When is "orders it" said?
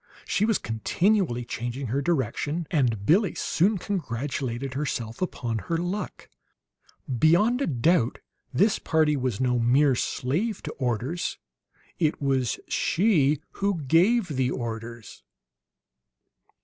10.79-12.19